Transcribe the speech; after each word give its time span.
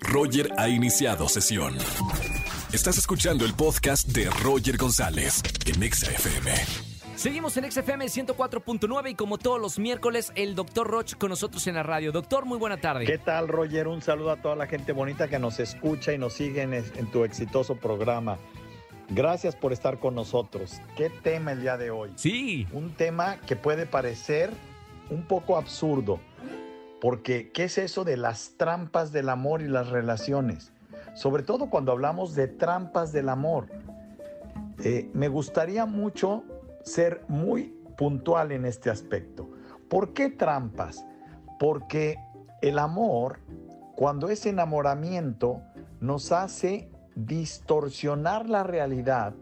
Roger 0.00 0.50
ha 0.56 0.68
iniciado 0.68 1.28
sesión. 1.28 1.76
Estás 2.72 2.98
escuchando 2.98 3.44
el 3.44 3.54
podcast 3.54 4.08
de 4.08 4.28
Roger 4.42 4.76
González 4.76 5.42
en 5.66 5.82
Exa 5.82 6.10
FM. 6.10 6.52
Seguimos 7.16 7.56
en 7.56 7.70
XFM 7.70 8.06
104.9 8.06 9.10
y 9.10 9.14
como 9.14 9.38
todos 9.38 9.60
los 9.60 9.78
miércoles, 9.78 10.32
el 10.36 10.54
doctor 10.54 10.86
Roch 10.86 11.14
con 11.14 11.30
nosotros 11.30 11.66
en 11.66 11.74
la 11.74 11.82
radio. 11.82 12.12
Doctor, 12.12 12.44
muy 12.44 12.58
buena 12.58 12.80
tarde. 12.80 13.06
¿Qué 13.06 13.18
tal, 13.18 13.48
Roger? 13.48 13.88
Un 13.88 14.02
saludo 14.02 14.30
a 14.30 14.36
toda 14.36 14.54
la 14.54 14.66
gente 14.66 14.92
bonita 14.92 15.28
que 15.28 15.38
nos 15.38 15.58
escucha 15.58 16.12
y 16.12 16.18
nos 16.18 16.34
sigue 16.34 16.62
en, 16.62 16.74
en 16.74 17.10
tu 17.10 17.24
exitoso 17.24 17.74
programa. 17.76 18.38
Gracias 19.08 19.56
por 19.56 19.72
estar 19.72 19.98
con 19.98 20.14
nosotros. 20.14 20.80
¿Qué 20.96 21.10
tema 21.10 21.52
el 21.52 21.62
día 21.62 21.76
de 21.76 21.90
hoy? 21.90 22.12
Sí. 22.16 22.66
Un 22.72 22.92
tema 22.92 23.38
que 23.46 23.56
puede 23.56 23.86
parecer 23.86 24.50
un 25.10 25.22
poco 25.22 25.56
absurdo, 25.56 26.20
porque 27.00 27.50
¿qué 27.52 27.64
es 27.64 27.78
eso 27.78 28.04
de 28.04 28.16
las 28.16 28.54
trampas 28.56 29.12
del 29.12 29.28
amor 29.28 29.62
y 29.62 29.68
las 29.68 29.88
relaciones? 29.90 30.72
Sobre 31.14 31.42
todo 31.42 31.70
cuando 31.70 31.92
hablamos 31.92 32.34
de 32.34 32.48
trampas 32.48 33.12
del 33.12 33.28
amor. 33.28 33.66
Eh, 34.84 35.10
me 35.12 35.28
gustaría 35.28 35.86
mucho 35.86 36.44
ser 36.82 37.24
muy 37.28 37.74
puntual 37.96 38.52
en 38.52 38.64
este 38.64 38.90
aspecto. 38.90 39.50
¿Por 39.88 40.12
qué 40.12 40.30
trampas? 40.30 41.04
Porque 41.58 42.16
el 42.62 42.78
amor, 42.78 43.40
cuando 43.96 44.28
es 44.28 44.46
enamoramiento, 44.46 45.62
nos 46.00 46.30
hace 46.30 46.90
distorsionar 47.16 48.48
la 48.48 48.62
realidad 48.62 49.34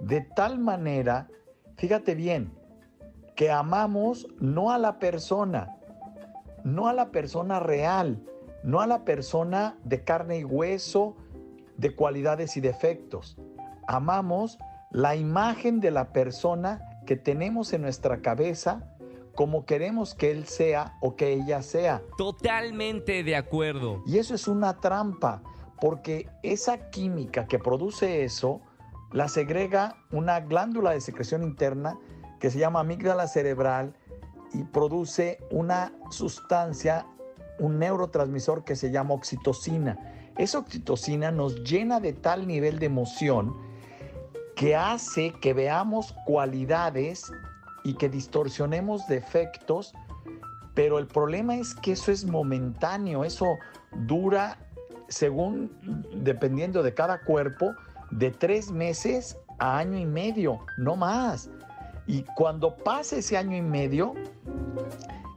de 0.00 0.22
tal 0.22 0.58
manera, 0.58 1.28
fíjate 1.76 2.14
bien, 2.14 2.52
que 3.36 3.50
amamos 3.50 4.26
no 4.40 4.72
a 4.72 4.78
la 4.78 4.98
persona, 4.98 5.76
no 6.64 6.88
a 6.88 6.92
la 6.92 7.10
persona 7.10 7.60
real, 7.60 8.22
no 8.62 8.80
a 8.80 8.86
la 8.86 9.04
persona 9.04 9.78
de 9.84 10.04
carne 10.04 10.38
y 10.38 10.44
hueso, 10.44 11.16
de 11.76 11.94
cualidades 11.94 12.56
y 12.56 12.60
defectos. 12.60 13.38
Amamos 13.86 14.58
la 14.90 15.16
imagen 15.16 15.80
de 15.80 15.90
la 15.90 16.12
persona 16.12 17.00
que 17.06 17.16
tenemos 17.16 17.72
en 17.72 17.82
nuestra 17.82 18.20
cabeza 18.20 18.86
como 19.34 19.64
queremos 19.64 20.14
que 20.14 20.30
él 20.30 20.46
sea 20.46 20.98
o 21.00 21.16
que 21.16 21.32
ella 21.32 21.62
sea. 21.62 22.02
Totalmente 22.18 23.24
de 23.24 23.36
acuerdo. 23.36 24.02
Y 24.06 24.18
eso 24.18 24.34
es 24.34 24.48
una 24.48 24.80
trampa, 24.80 25.42
porque 25.80 26.28
esa 26.42 26.90
química 26.90 27.46
que 27.46 27.58
produce 27.58 28.24
eso 28.24 28.60
la 29.12 29.28
segrega 29.28 29.96
una 30.12 30.40
glándula 30.40 30.90
de 30.90 31.00
secreción 31.00 31.42
interna 31.42 31.98
que 32.38 32.50
se 32.50 32.58
llama 32.58 32.80
amígdala 32.80 33.26
cerebral 33.26 33.94
y 34.52 34.64
produce 34.64 35.38
una 35.50 35.92
sustancia, 36.10 37.06
un 37.58 37.78
neurotransmisor 37.78 38.64
que 38.64 38.76
se 38.76 38.90
llama 38.90 39.14
oxitocina. 39.14 39.98
Esa 40.38 40.58
oxitocina 40.58 41.30
nos 41.30 41.62
llena 41.64 42.00
de 42.00 42.12
tal 42.12 42.46
nivel 42.46 42.78
de 42.78 42.86
emoción 42.86 43.54
que 44.56 44.76
hace 44.76 45.32
que 45.40 45.54
veamos 45.54 46.14
cualidades 46.26 47.32
y 47.84 47.94
que 47.94 48.08
distorsionemos 48.08 49.06
defectos, 49.06 49.94
pero 50.74 50.98
el 50.98 51.06
problema 51.06 51.56
es 51.56 51.74
que 51.74 51.92
eso 51.92 52.12
es 52.12 52.24
momentáneo, 52.24 53.24
eso 53.24 53.46
dura, 54.06 54.58
según, 55.08 55.70
dependiendo 56.14 56.82
de 56.82 56.94
cada 56.94 57.22
cuerpo, 57.22 57.74
de 58.10 58.30
tres 58.30 58.70
meses 58.70 59.36
a 59.58 59.78
año 59.78 59.98
y 59.98 60.06
medio, 60.06 60.60
no 60.78 60.96
más. 60.96 61.50
Y 62.06 62.24
cuando 62.34 62.76
pasa 62.76 63.16
ese 63.16 63.36
año 63.36 63.56
y 63.56 63.62
medio, 63.62 64.14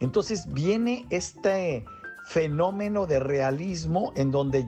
entonces 0.00 0.52
viene 0.52 1.06
este 1.10 1.84
fenómeno 2.26 3.06
de 3.06 3.20
realismo 3.20 4.12
en 4.16 4.30
donde 4.30 4.66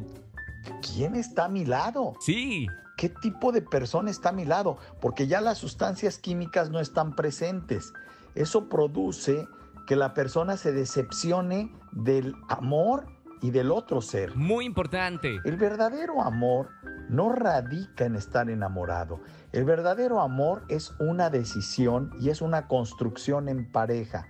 ¿quién 0.95 1.15
está 1.15 1.47
a 1.47 1.48
mi 1.48 1.65
lado? 1.65 2.15
Sí. 2.20 2.67
¿Qué 2.97 3.09
tipo 3.09 3.50
de 3.53 3.62
persona 3.62 4.11
está 4.11 4.28
a 4.28 4.33
mi 4.33 4.45
lado? 4.45 4.78
Porque 5.00 5.27
ya 5.27 5.41
las 5.41 5.59
sustancias 5.59 6.19
químicas 6.19 6.70
no 6.70 6.78
están 6.81 7.17
presentes. 7.17 7.93
Eso 8.34 8.69
produce 8.69 9.49
que 9.87 9.97
la 9.97 10.15
persona 10.15 10.56
se 10.56 10.72
decepcione 10.72 11.72
del 11.93 12.34
amor 12.49 13.06
y 13.41 13.50
del 13.50 13.72
otro 13.72 14.00
ser. 14.00 14.37
Muy 14.37 14.65
importante. 14.65 15.41
El 15.44 15.56
verdadero 15.56 16.22
amor 16.22 16.69
no 17.12 17.31
radica 17.31 18.05
en 18.06 18.17
estar 18.17 18.49
enamorado. 18.50 19.21
El 19.53 19.65
verdadero 19.65 20.21
amor 20.21 20.65
es 20.69 20.93
una 20.99 21.31
decisión 21.31 22.11
y 22.21 22.31
es 22.31 22.41
una 22.43 22.67
construcción 22.67 23.49
en 23.49 23.71
pareja. 23.71 24.27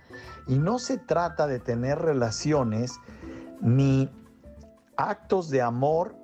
Y 0.47 0.59
no 0.59 0.77
se 0.79 0.97
trata 0.97 1.47
de 1.47 1.59
tener 1.59 1.97
relaciones 1.99 2.99
ni 3.61 4.09
actos 4.97 5.49
de 5.49 5.61
amor 5.61 6.15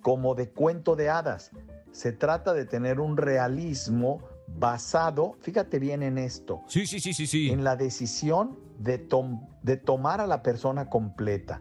como 0.00 0.34
de 0.34 0.48
cuento 0.50 0.94
de 0.96 1.10
hadas. 1.10 1.50
Se 1.90 2.12
trata 2.12 2.52
de 2.52 2.64
tener 2.64 3.00
un 3.00 3.16
realismo 3.16 4.20
basado, 4.46 5.34
fíjate 5.40 5.78
bien 5.80 6.02
en 6.04 6.18
esto, 6.18 6.62
Sí, 6.68 6.86
sí, 6.86 7.00
sí, 7.00 7.12
sí, 7.12 7.26
sí. 7.26 7.50
en 7.50 7.64
la 7.64 7.74
decisión 7.74 8.56
de, 8.78 8.98
tom- 8.98 9.44
de 9.62 9.76
tomar 9.76 10.20
a 10.20 10.26
la 10.28 10.42
persona 10.42 10.88
completa, 10.88 11.60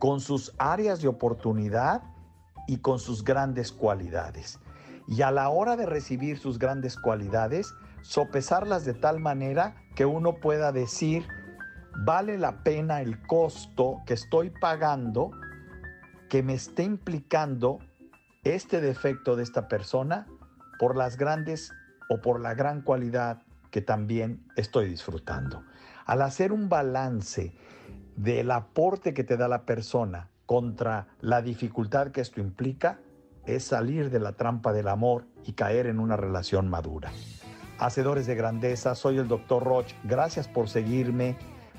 con 0.00 0.20
sus 0.20 0.52
áreas 0.58 1.00
de 1.00 1.06
oportunidad 1.08 2.02
y 2.68 2.76
con 2.76 3.00
sus 3.00 3.24
grandes 3.24 3.72
cualidades. 3.72 4.60
Y 5.08 5.22
a 5.22 5.32
la 5.32 5.48
hora 5.48 5.74
de 5.76 5.86
recibir 5.86 6.38
sus 6.38 6.58
grandes 6.58 6.96
cualidades, 6.96 7.74
sopesarlas 8.02 8.84
de 8.84 8.94
tal 8.94 9.18
manera 9.18 9.74
que 9.96 10.04
uno 10.04 10.34
pueda 10.34 10.70
decir, 10.70 11.26
vale 12.04 12.38
la 12.38 12.62
pena 12.62 13.00
el 13.00 13.20
costo 13.26 13.96
que 14.06 14.14
estoy 14.14 14.50
pagando 14.50 15.30
que 16.28 16.42
me 16.42 16.54
esté 16.54 16.82
implicando 16.82 17.78
este 18.44 18.82
defecto 18.82 19.34
de 19.34 19.42
esta 19.42 19.66
persona 19.66 20.26
por 20.78 20.94
las 20.94 21.16
grandes 21.16 21.72
o 22.10 22.20
por 22.20 22.38
la 22.38 22.54
gran 22.54 22.82
cualidad 22.82 23.42
que 23.70 23.80
también 23.80 24.44
estoy 24.56 24.88
disfrutando. 24.90 25.64
Al 26.04 26.20
hacer 26.20 26.52
un 26.52 26.68
balance 26.68 27.54
del 28.16 28.50
aporte 28.50 29.14
que 29.14 29.24
te 29.24 29.38
da 29.38 29.48
la 29.48 29.64
persona 29.64 30.28
contra 30.48 31.06
la 31.20 31.42
dificultad 31.42 32.10
que 32.10 32.22
esto 32.22 32.40
implica, 32.40 32.98
es 33.44 33.64
salir 33.64 34.08
de 34.08 34.18
la 34.18 34.32
trampa 34.32 34.72
del 34.72 34.88
amor 34.88 35.26
y 35.44 35.52
caer 35.52 35.86
en 35.86 36.00
una 36.00 36.16
relación 36.16 36.70
madura. 36.70 37.12
Hacedores 37.78 38.26
de 38.26 38.34
grandeza, 38.34 38.94
soy 38.94 39.18
el 39.18 39.28
Dr. 39.28 39.62
Roch. 39.62 39.92
Gracias 40.04 40.48
por 40.48 40.70
seguirme. 40.70 41.36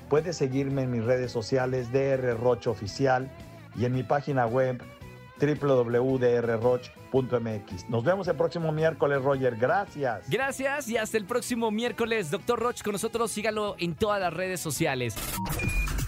Puedes 0.08 0.36
seguirme 0.36 0.82
en 0.82 0.92
mis 0.92 1.04
redes 1.04 1.32
sociales 1.32 1.90
DR 1.90 2.38
Roch 2.38 2.68
Oficial 2.68 3.28
y 3.74 3.86
en 3.86 3.92
mi 3.92 4.04
página 4.04 4.46
web 4.46 4.80
www.drroch.mx. 5.40 6.78
Nos 7.88 8.04
vemos 8.04 8.28
el 8.28 8.36
próximo 8.36 8.70
miércoles, 8.70 9.20
Roger. 9.20 9.56
Gracias. 9.56 10.30
Gracias 10.30 10.88
y 10.88 10.96
hasta 10.96 11.16
el 11.16 11.24
próximo 11.24 11.72
miércoles. 11.72 12.30
Doctor 12.30 12.60
Roch 12.60 12.82
con 12.84 12.92
nosotros. 12.92 13.32
Sígalo 13.32 13.74
en 13.80 13.96
todas 13.96 14.20
las 14.20 14.32
redes 14.32 14.60
sociales. 14.60 15.16